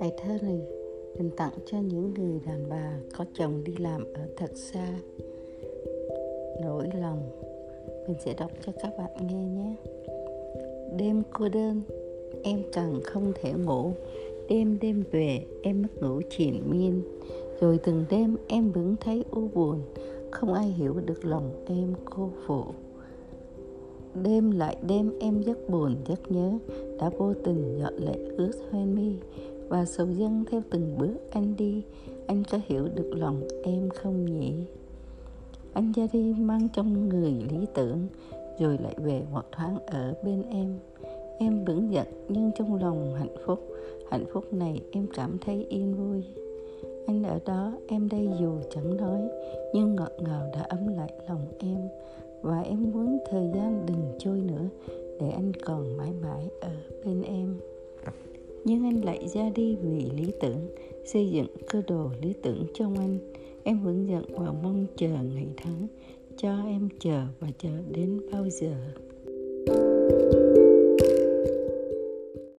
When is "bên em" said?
40.24-40.78, 57.04-57.60